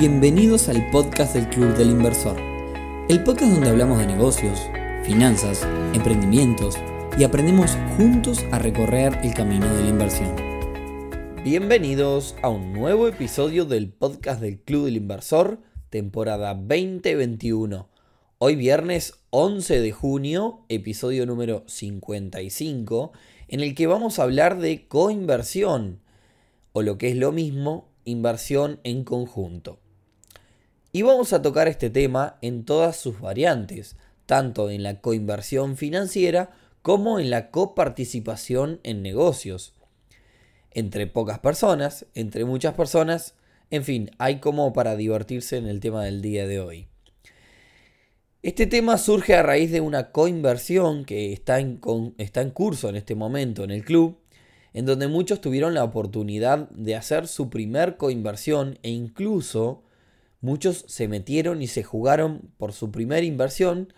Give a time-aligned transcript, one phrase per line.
[0.00, 2.40] Bienvenidos al podcast del Club del Inversor,
[3.10, 4.58] el podcast donde hablamos de negocios,
[5.04, 5.62] finanzas,
[5.92, 6.78] emprendimientos
[7.18, 10.34] y aprendemos juntos a recorrer el camino de la inversión.
[11.44, 15.60] Bienvenidos a un nuevo episodio del podcast del Club del Inversor,
[15.90, 17.90] temporada 2021.
[18.38, 23.12] Hoy viernes 11 de junio, episodio número 55,
[23.48, 26.00] en el que vamos a hablar de coinversión,
[26.72, 29.78] o lo que es lo mismo, inversión en conjunto.
[30.92, 36.50] Y vamos a tocar este tema en todas sus variantes, tanto en la coinversión financiera
[36.82, 39.74] como en la coparticipación en negocios.
[40.72, 43.34] Entre pocas personas, entre muchas personas,
[43.70, 46.88] en fin, hay como para divertirse en el tema del día de hoy.
[48.42, 53.62] Este tema surge a raíz de una coinversión que está en, curso en este momento
[53.62, 54.18] en el club
[54.72, 59.82] en donde muchos tuvieron la oportunidad de hacer su primer coinversión e incluso
[60.40, 63.92] muchos se metieron y se jugaron por su primera inversión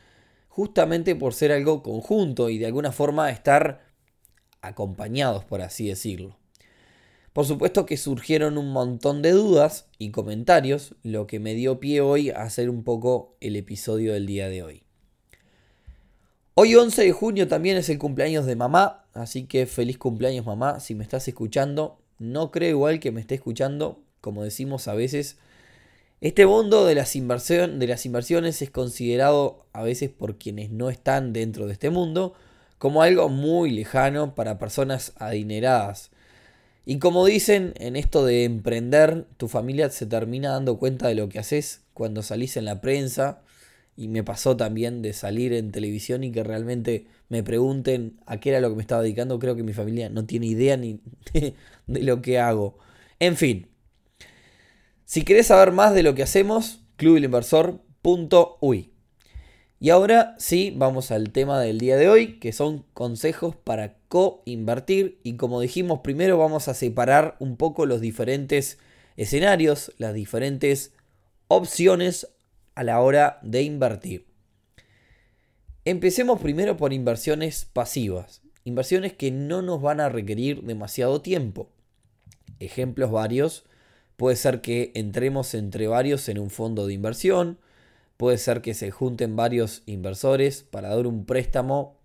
[0.48, 3.86] justamente por ser algo conjunto y de alguna forma estar
[4.60, 6.36] acompañados, por así decirlo.
[7.32, 12.02] Por supuesto que surgieron un montón de dudas y comentarios, lo que me dio pie
[12.02, 14.82] hoy a hacer un poco el episodio del día de hoy.
[16.52, 20.80] Hoy 11 de junio también es el cumpleaños de mamá, así que feliz cumpleaños mamá
[20.80, 21.98] si me estás escuchando.
[22.18, 25.38] No creo igual que me esté escuchando, como decimos a veces.
[26.22, 31.32] Este mundo de las, de las inversiones es considerado a veces por quienes no están
[31.32, 32.34] dentro de este mundo
[32.78, 36.12] como algo muy lejano para personas adineradas.
[36.86, 41.28] Y como dicen en esto de emprender, tu familia se termina dando cuenta de lo
[41.28, 43.42] que haces cuando salís en la prensa
[43.96, 48.50] y me pasó también de salir en televisión y que realmente me pregunten a qué
[48.50, 49.40] era lo que me estaba dedicando.
[49.40, 51.00] Creo que mi familia no tiene idea ni
[51.32, 51.54] de,
[51.88, 52.78] lo que hago.
[53.18, 53.66] En fin,
[55.12, 58.94] si querés saber más de lo que hacemos, clubelinversor.uy.
[59.78, 65.20] Y ahora sí, vamos al tema del día de hoy, que son consejos para co-invertir.
[65.22, 68.78] Y como dijimos, primero vamos a separar un poco los diferentes
[69.18, 70.94] escenarios, las diferentes
[71.46, 72.28] opciones
[72.74, 74.24] a la hora de invertir.
[75.84, 81.68] Empecemos primero por inversiones pasivas, inversiones que no nos van a requerir demasiado tiempo.
[82.60, 83.66] Ejemplos varios,
[84.22, 87.58] puede ser que entremos entre varios en un fondo de inversión,
[88.16, 91.98] puede ser que se junten varios inversores para dar un préstamo,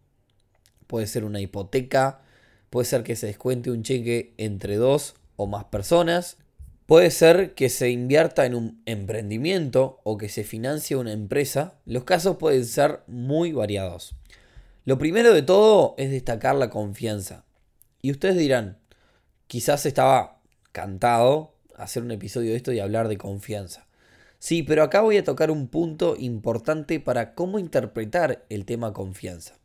[0.87, 2.23] puede ser una hipoteca,
[2.71, 6.37] puede ser que se descuente un cheque entre dos o más personas,
[6.87, 11.75] Puede ser que se invierta en un emprendimiento o que se financie una empresa.
[11.85, 14.15] Los casos pueden ser muy variados.
[14.85, 17.43] Lo primero de todo es destacar la confianza.
[18.01, 18.79] Y ustedes dirán,
[19.47, 20.39] quizás estaba
[20.71, 23.87] cantado hacer un episodio de esto y hablar de confianza.
[24.39, 29.57] Sí, pero acá voy a tocar un punto importante para cómo interpretar el tema confianza.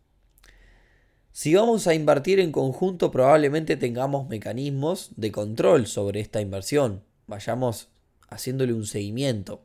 [1.32, 7.88] Si vamos a invertir en conjunto, probablemente tengamos mecanismos de control sobre esta inversión, vayamos
[8.28, 9.62] haciéndole un seguimiento.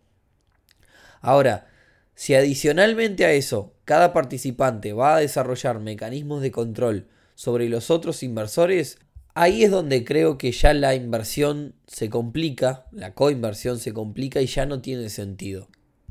[1.21, 1.67] Ahora,
[2.15, 8.23] si adicionalmente a eso cada participante va a desarrollar mecanismos de control sobre los otros
[8.23, 8.97] inversores,
[9.37, 14.47] ahí es donde creo que ya la inversión se complica, la coinversión se complica y
[14.47, 15.67] ya no tiene sentido.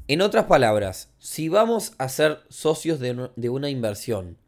[0.07, 4.39] En otras palabras, si vamos a ser socios de, una inversión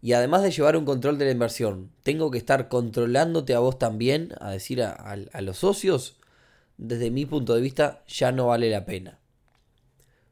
[0.00, 3.78] y además de llevar un control de la inversión, tengo que estar controlándote a vos
[3.78, 6.16] también, a decir a los socios,
[6.78, 9.18] desde mi punto de vista, ya no vale la pena.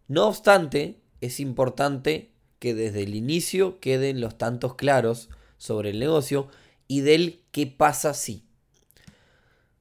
[0.09, 5.29] No obstante, es importante que desde el inicio queden los tantos claros
[5.59, 6.49] sobre el negocio
[6.89, 8.43] y del qué pasa si.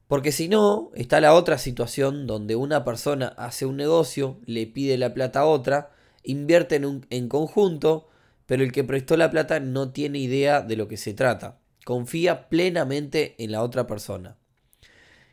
[0.08, 4.96] Porque si no, está la otra situación donde una persona hace un negocio, le pide
[5.00, 5.90] la plata a otra,
[6.24, 8.08] invierte en, en conjunto,
[8.46, 11.58] pero el que prestó la plata no tiene idea de lo que se trata.
[11.84, 14.38] Confía plenamente en la otra persona.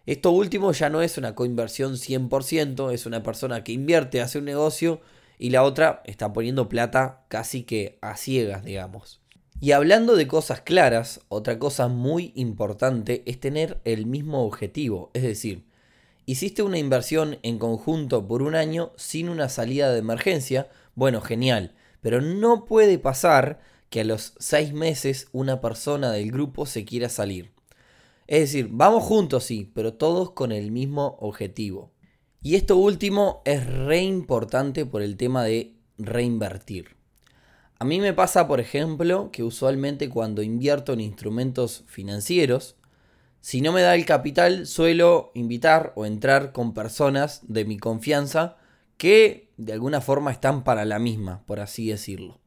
[0.07, 4.47] Esto último ya no es una coinversión 100%, es una persona que invierte, hace un
[4.47, 5.03] negocio
[5.37, 9.20] y la otra está poniendo plata casi que a ciegas, digamos.
[9.63, 15.23] Y hablando de cosas claras, otra cosa muy importante es tener el mismo objetivo, es
[15.23, 15.67] decir,
[16.25, 21.75] hiciste una inversión en conjunto por un año sin una salida de emergencia, bueno, genial,
[22.01, 23.61] pero no puede pasar
[23.91, 27.51] que a los seis meses una persona del grupo se quiera salir.
[28.29, 31.93] Es decir, vamos juntos, sí, pero todos con el mismo objetivo.
[32.41, 37.00] Y esto último es re importante por el tema de reinvertir.
[37.83, 42.77] A mí me pasa, por ejemplo, que usualmente cuando invierto en instrumentos financieros,
[43.41, 48.57] Si no me da el capital, suelo invitar o entrar con personas de mi confianza
[48.99, 52.39] que de alguna forma están para la misma, por así decirlo.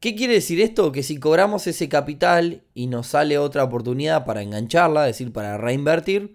[0.00, 0.92] ¿Qué quiere decir esto?
[0.92, 5.58] Que si cobramos ese capital y nos sale otra oportunidad para engancharla, es decir, para
[5.58, 6.34] reinvertir,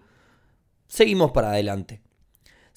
[0.88, 2.00] seguimos para adelante.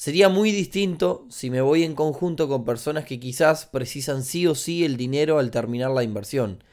[0.01, 4.56] Sería muy distinto si me voy en conjunto con personas que quizás precisan sí o
[4.56, 6.63] sí el dinero al terminar la inversión.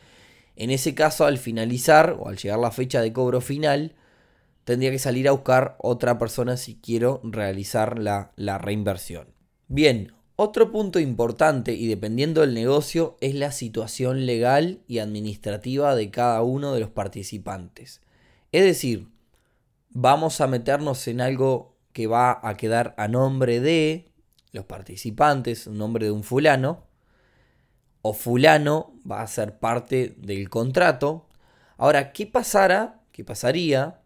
[0.56, 3.92] En ese caso, al finalizar o al llegar la fecha de cobro final,
[4.64, 9.28] tendría que salir a buscar otra persona si quiero realizar la, la reinversión.
[9.66, 16.10] Bien, otro punto importante y dependiendo del negocio es la situación legal y administrativa de
[16.10, 18.00] cada uno de los participantes.
[18.52, 19.08] Es decir,
[19.90, 24.12] vamos a meternos en algo que va a quedar a nombre de
[24.52, 26.86] los participantes, un nombre de un fulano,
[28.02, 31.26] o fulano va a ser parte del contrato.
[31.76, 33.00] Ahora, ¿qué pasará?
[33.10, 34.00] ¿Qué pasaría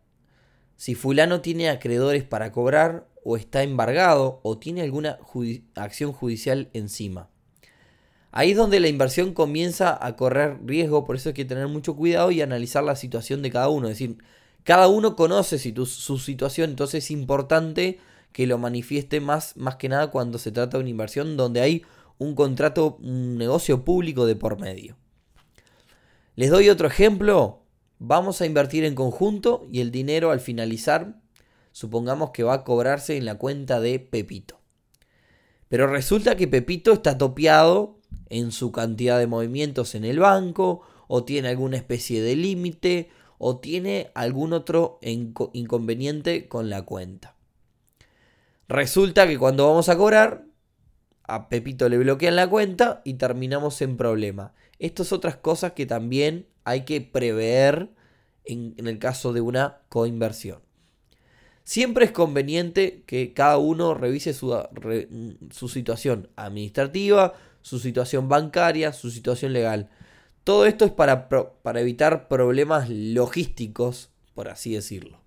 [0.74, 5.18] si fulano tiene acreedores para cobrar o está embargado o tiene alguna
[5.74, 7.28] acción judicial encima.
[8.30, 11.94] Ahí es donde la inversión comienza a correr riesgo, por eso hay que tener mucho
[11.94, 13.88] cuidado y analizar la situación de cada uno.
[13.88, 14.16] Es decir,
[14.64, 17.98] cada uno conoce su situación, entonces es importante
[18.32, 21.84] que lo manifieste más, más que nada cuando se trata de una inversión donde hay
[22.18, 24.96] un contrato, un negocio público de por medio.
[26.34, 27.58] Les doy otro ejemplo.
[27.98, 31.20] Vamos a invertir en conjunto y el dinero al finalizar
[31.72, 34.60] supongamos que va a cobrarse en la cuenta de Pepito.
[35.68, 37.98] Pero resulta que Pepito está topeado
[38.28, 43.10] en su cantidad de movimientos en el banco, o tiene alguna especie de límite,
[43.44, 47.34] o tiene algún otro inconveniente con la cuenta.
[48.68, 50.44] Resulta que cuando vamos a cobrar,
[51.24, 54.54] a Pepito le bloquean la cuenta y terminamos en problema.
[54.78, 57.90] Estas otras cosas que también hay que prever
[58.44, 60.60] en, en el caso de una coinversión.
[61.64, 69.52] Siempre es conveniente que cada uno revise su, situación administrativa, su situación bancaria, su situación
[69.52, 69.90] legal.
[70.44, 71.28] Todo esto es para,
[71.76, 75.20] evitar problemas logísticos, por así decirlo.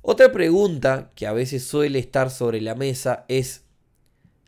[0.00, 3.64] Otra pregunta que a veces suele estar sobre la mesa es,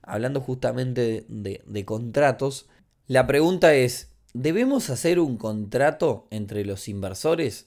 [0.02, 2.68] hablando justamente de, contratos,
[3.08, 7.66] la pregunta es, ¿debemos hacer un contrato entre los inversores?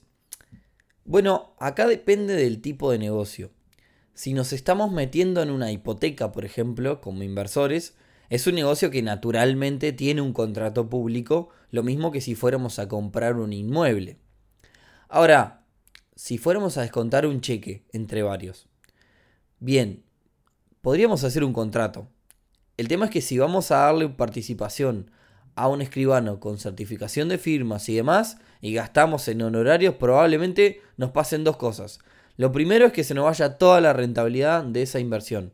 [1.04, 3.52] Bueno, acá depende del tipo de negocio.
[4.14, 7.96] Si nos estamos metiendo en una hipoteca, por ejemplo, como inversores,
[8.30, 12.88] es un negocio que naturalmente tiene un contrato público, lo mismo que si fuéramos a
[12.88, 14.18] comprar un inmueble.
[15.08, 15.64] Ahora,
[16.16, 18.68] si fuéramos a descontar un cheque entre varios,
[19.60, 20.04] bien,
[20.82, 22.08] podríamos hacer un contrato.
[22.78, 25.12] El tema es que si vamos a darle participación
[25.56, 31.12] a un escribano con certificación de firmas y demás y gastamos en honorarios, probablemente nos
[31.12, 32.00] pasen dos cosas.
[32.38, 35.52] Lo primero es que se nos vaya toda la rentabilidad de esa inversión.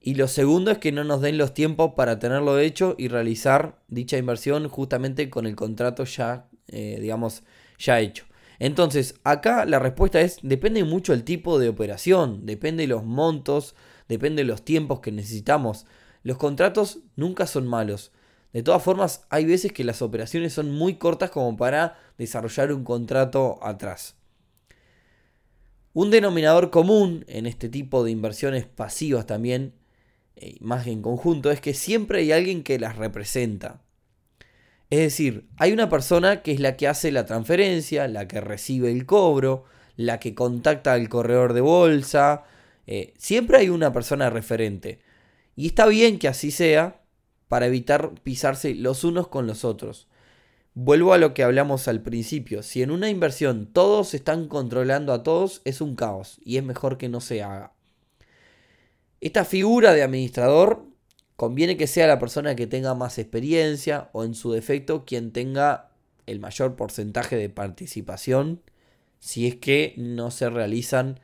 [0.00, 3.82] Y lo segundo es que no nos den los tiempos para tenerlo hecho y realizar
[3.88, 7.42] dicha inversión justamente con el contrato ya, eh, digamos,
[7.78, 8.24] ya hecho.
[8.60, 13.74] Entonces, acá la respuesta es, depende mucho el tipo de operación, depende de los montos,
[14.08, 15.86] depende de los tiempos que necesitamos.
[16.22, 18.12] Los contratos nunca son malos.
[18.52, 22.82] De todas formas, hay veces que las operaciones son muy cortas como para desarrollar un
[22.82, 24.16] contrato atrás.
[25.92, 29.74] Un denominador común en este tipo de inversiones pasivas también,
[30.40, 33.82] eh, más en conjunto, es que siempre hay alguien que las representa.
[34.90, 38.90] Es decir, hay una persona que es la que hace la transferencia, la que recibe
[38.90, 39.64] el cobro,
[39.96, 42.44] la que contacta al corredor de bolsa.
[42.86, 45.00] Eh, siempre hay una persona referente.
[45.56, 47.02] Y está bien que así sea,
[47.48, 50.08] para evitar pisarse los unos con los otros.
[50.74, 55.24] Vuelvo a lo que hablamos al principio, si en una inversión todos están controlando a
[55.24, 57.72] todos, es un caos y es mejor que no se haga.
[59.20, 60.84] Esta figura de administrador
[61.36, 65.90] conviene que sea la persona que tenga más experiencia o en su defecto quien tenga
[66.26, 68.62] el mayor porcentaje de participación
[69.18, 71.20] si es que no se realizan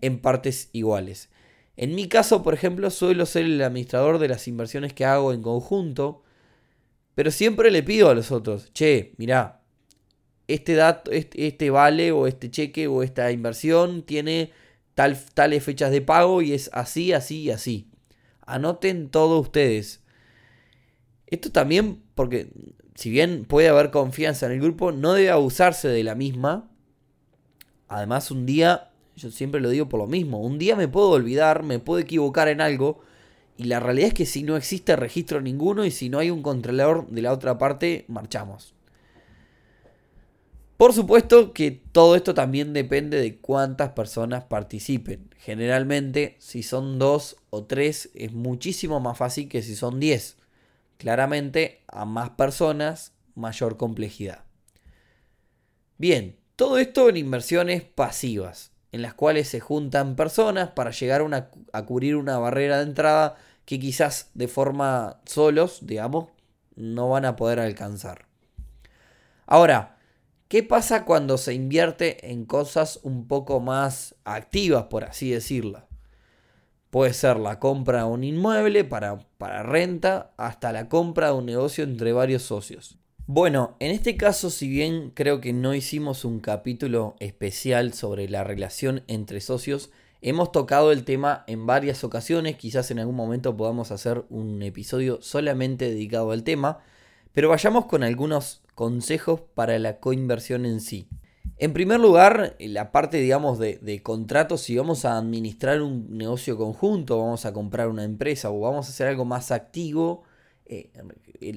[0.00, 1.28] en partes iguales.
[1.76, 5.42] En mi caso, por ejemplo, suelo ser el administrador de las inversiones que hago en
[5.42, 6.22] conjunto,
[7.14, 9.62] pero siempre le pido a los otros, che, mirá,
[10.48, 14.50] este, dato, este, este vale o este cheque o esta inversión tiene
[14.94, 17.88] tal, tales fechas de pago y es así, así y así.
[18.46, 20.02] Anoten todo ustedes.
[21.26, 22.50] Esto también porque
[22.94, 26.68] si bien puede haber confianza en el grupo, no debe abusarse de la misma.
[27.88, 30.40] Además, un día yo siempre lo digo por lo mismo.
[30.40, 33.00] Un día me puedo olvidar, me puedo equivocar en algo.
[33.56, 36.42] Y la realidad es que si no existe registro ninguno y si no hay un
[36.42, 38.74] controlador de la otra parte, marchamos.
[40.82, 45.30] Por supuesto que todo esto también depende de cuántas personas participen.
[45.38, 50.38] Generalmente, si son dos o tres, es muchísimo más fácil que si son diez.
[50.98, 54.42] Claramente, a más personas, mayor complejidad.
[55.98, 61.22] Bien, todo esto en inversiones pasivas, en las cuales se juntan personas para llegar
[61.72, 63.36] a, cubrir una barrera de entrada
[63.66, 66.30] que quizás de forma solos, digamos,
[66.74, 68.26] no van a poder alcanzar.
[69.46, 70.01] Ahora,
[70.52, 75.88] ¿qué pasa cuando se invierte en cosas un poco más activas, por así decirlo?
[76.90, 81.46] Puede ser la compra de un inmueble para, para renta hasta la compra de un
[81.46, 82.98] negocio entre varios socios.
[83.26, 88.44] Bueno, en este caso, si bien creo que no hicimos un capítulo especial sobre la
[88.44, 89.90] relación entre socios,
[90.20, 95.22] hemos tocado el tema en varias ocasiones, quizás en algún momento podamos hacer un episodio
[95.22, 96.80] solamente dedicado al tema,
[97.32, 101.08] pero vayamos con algunos consejos para la coinversión en sí.
[101.58, 106.56] En primer lugar, la parte, digamos, de, de contratos, si vamos a administrar un negocio
[106.56, 110.24] conjunto, vamos a comprar una empresa o vamos a hacer algo más activo,
[110.66, 110.90] eh,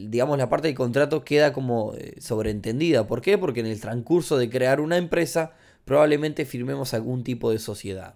[0.10, 3.07] digamos, la parte del contrato queda como eh, sobreentendida.
[3.07, 3.38] ¿Por qué?
[3.38, 5.53] Porque en el transcurso de crear una empresa
[5.86, 8.15] probablemente firmemos algún tipo de sociedad.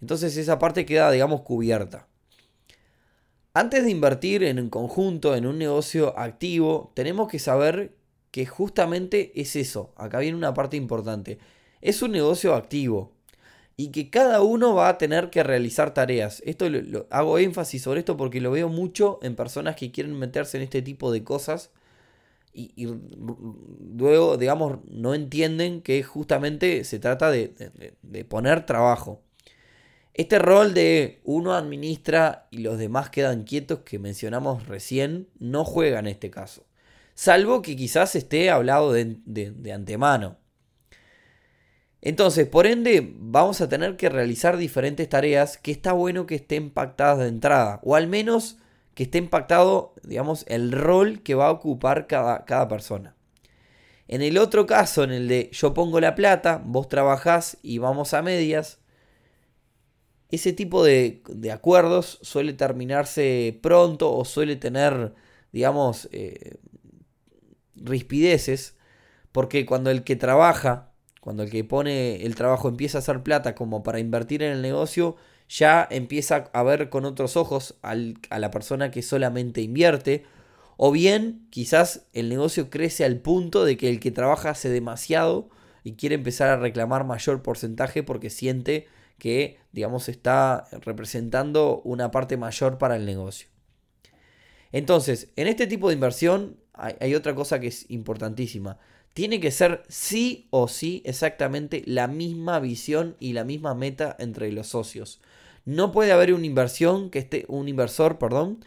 [0.00, 2.08] Entonces esa parte queda, digamos, cubierta.
[3.54, 7.94] Antes de invertir en un conjunto, en un negocio activo, tenemos que saber
[8.30, 9.92] que justamente es eso.
[9.96, 11.38] Acá viene una parte importante.
[11.80, 13.12] Es un negocio activo
[13.76, 16.42] y que cada uno va a tener que realizar tareas.
[16.44, 20.56] Esto lo, hago énfasis sobre esto porque lo veo mucho en personas que quieren meterse
[20.56, 21.70] en este tipo de cosas
[22.52, 22.88] y,
[23.96, 27.54] luego, digamos, no entienden que justamente se trata de,
[28.02, 29.22] de poner trabajo.
[30.12, 36.00] Este rol de uno administra y los demás quedan quietos que mencionamos recién no juega
[36.00, 36.64] en este caso.
[37.18, 40.36] Salvo que quizás esté hablado de antemano.
[42.00, 46.70] Entonces, por ende, vamos a tener que realizar diferentes tareas que está bueno que estén
[46.70, 48.58] pactadas de entrada, o al menos
[48.94, 53.16] que esté impactado, digamos, el rol que va a ocupar cada, cada persona.
[54.06, 58.14] En el otro caso, en el de yo pongo la plata, vos trabajás y vamos
[58.14, 58.78] a medias,
[60.30, 61.20] ese tipo de,
[61.52, 65.14] acuerdos suele terminarse pronto o suele tener,
[65.50, 66.58] digamos, eh,
[67.82, 68.76] rispideces,
[69.32, 70.88] porque cuando el que trabaja
[71.20, 74.62] cuando el que pone el trabajo empieza a hacer plata como para invertir en el
[74.62, 75.16] negocio,
[75.48, 80.24] ya empieza a ver con otros ojos a la persona que solamente invierte.
[80.78, 85.50] O bien, quizás el negocio crece al punto de que el que trabaja hace demasiado
[85.84, 88.86] y quiere empezar a reclamar mayor porcentaje porque siente
[89.18, 93.48] que, digamos, está representando una parte mayor para el negocio.
[94.70, 98.78] Entonces, en este tipo de inversión hay otra cosa que es importantísima
[99.18, 104.52] tiene que ser sí o sí exactamente la misma visión y la misma meta entre
[104.52, 105.20] los socios.
[105.64, 108.64] No puede haber una inversión que esté, un inversor, perdón,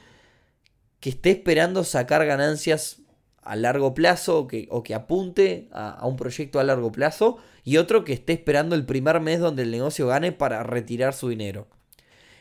[0.99, 2.97] que esté esperando sacar ganancias
[3.41, 7.37] a largo plazo o que, o que apunte a, a, un proyecto a largo plazo
[7.63, 11.29] y otro que esté esperando el primer mes donde el negocio gane para retirar su
[11.29, 11.67] dinero.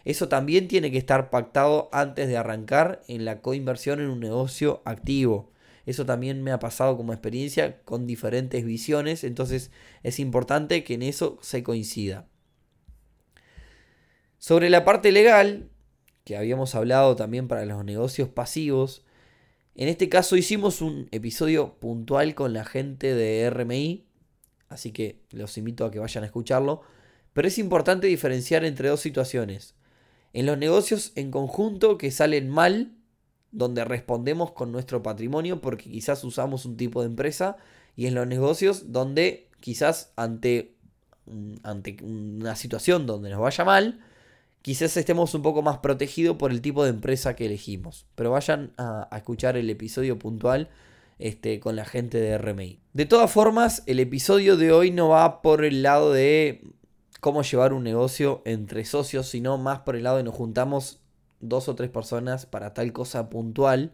[0.05, 4.83] Eso también tiene que estar pactado antes de arrancar en la coinversión en un negocio
[4.85, 5.50] activo.
[5.87, 9.71] Eso también me ha pasado como experiencia con diferentes visiones, entonces
[10.03, 12.29] es importante que en eso se coincida.
[14.39, 15.71] Sobre la parte legal,
[16.25, 19.05] que habíamos hablado también para los negocios pasivos,
[19.75, 24.07] en este caso hicimos un episodio puntual con la gente de RMI,
[24.69, 26.83] así que los invito a que vayan a escucharlo,
[27.33, 29.75] pero es importante diferenciar entre dos situaciones.
[30.33, 32.93] En los negocios en conjunto que salen mal,
[33.52, 37.57] donde respondemos con nuestro patrimonio porque quizás usamos un tipo de empresa
[37.97, 40.75] y en los negocios donde quizás ante,
[41.62, 44.00] ante una situación donde nos vaya mal,
[44.62, 48.07] quizás estemos un poco más protegidos por el tipo de empresa que elegimos.
[48.14, 50.69] Pero vayan a, escuchar el episodio puntual
[51.19, 52.80] este, con la gente de RMI.
[52.92, 56.62] De todas formas, el episodio de hoy no va por el lado de
[57.21, 61.00] cómo llevar un negocio entre socios, sino más por el lado de nos juntamos
[61.40, 63.92] dos o tres personas para tal cosa puntual.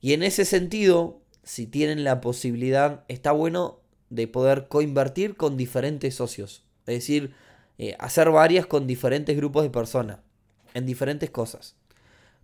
[0.00, 6.14] Y en ese sentido, si tienen la posibilidad, está bueno de poder coinvertir con diferentes
[6.14, 6.64] socios.
[6.86, 7.34] Es decir,
[7.78, 10.18] eh, hacer varias con diferentes grupos de personas,
[10.74, 11.76] en diferentes cosas.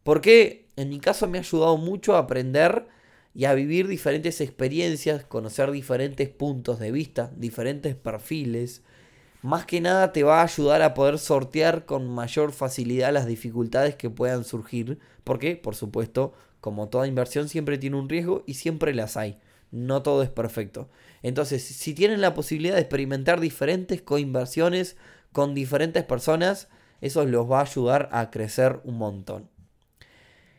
[0.03, 2.87] Porque en mi caso me ha ayudado mucho a aprender
[3.35, 8.83] y a vivir diferentes experiencias, conocer diferentes puntos de vista, diferentes perfiles,
[9.47, 13.95] más que nada te va a ayudar a poder sortear con mayor facilidad las dificultades
[13.95, 18.93] que puedan surgir, porque por supuesto, como toda inversión siempre tiene un riesgo y siempre
[18.93, 19.39] las hay.
[19.71, 20.89] no todo es perfecto.
[21.23, 24.97] Entonces, si tienen la posibilidad de experimentar diferentes coinversiones
[25.31, 26.67] con diferentes personas,
[27.01, 29.49] eso los va a ayudar a crecer un montón.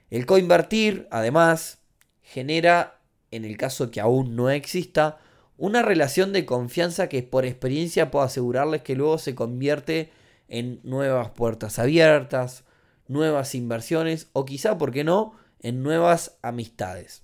[0.10, 1.79] El coinvertir, además,
[2.22, 3.01] genera,
[3.32, 5.20] en el caso que aún no exista,
[5.58, 10.12] una relación de confianza que por experiencia puedo asegurarles que luego se convierte
[10.48, 12.64] en nuevas puertas abiertas,
[13.08, 17.24] nuevas inversiones o quizá, ¿por qué no?, en nuevas amistades.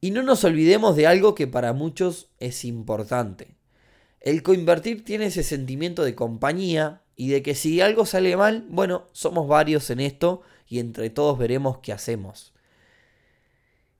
[0.00, 3.56] Y no nos olvidemos de algo que para muchos es importante.
[4.20, 9.06] El coinvertir tiene ese sentimiento de compañía y de que si algo sale mal, bueno,
[9.12, 12.51] somos varios en esto y entre todos veremos qué hacemos.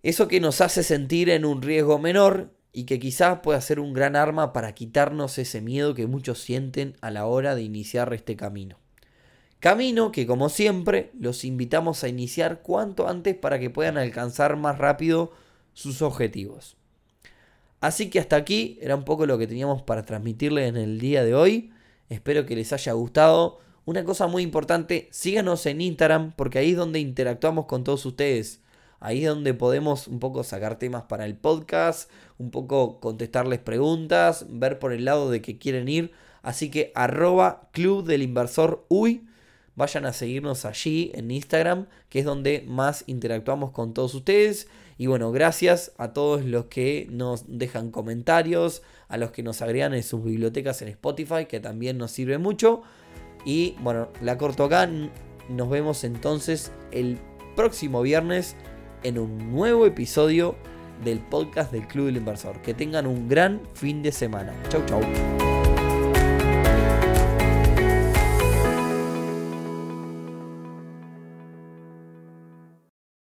[0.03, 3.93] Eso que nos hace sentir en un riesgo menor y que quizás pueda ser un
[3.93, 8.35] gran arma para quitarnos ese miedo que muchos sienten a la hora de iniciar este
[8.35, 8.79] camino.
[9.61, 14.79] Camino que como siempre los invitamos a iniciar cuanto antes para que puedan alcanzar más
[14.79, 15.31] rápido
[15.73, 16.77] sus objetivos.
[17.81, 21.23] Así que hasta aquí era un poco lo que teníamos para transmitirles en el día
[21.23, 21.73] de hoy.
[22.09, 23.61] Espero que les haya gustado.
[23.85, 28.63] Una cosa muy importante, síganos en Instagram porque ahí es donde interactuamos con todos ustedes.
[29.05, 34.47] Ahí es donde podemos un poco sacar temas para el podcast, un poco contestarles preguntas,
[34.49, 36.13] ver por el lado de que quieren ir.
[36.43, 39.27] Así que arroba club del inversor uy.
[39.75, 44.69] Vayan a seguirnos allí en Instagram, que es donde más interactuamos con todos ustedes.
[44.99, 49.95] Y bueno, gracias a todos los que nos dejan comentarios, a los que nos agregan
[49.95, 52.83] en sus bibliotecas en Spotify, que también nos sirve mucho.
[53.45, 54.89] Y bueno, la corto acá.
[55.49, 57.19] Nos vemos entonces el
[57.57, 58.55] próximo viernes
[59.03, 60.57] en un nuevo episodio
[61.05, 62.61] del podcast del Club del Inversor.
[62.63, 64.55] Que tengan un gran fin de semana.
[64.69, 65.52] Chau, chau.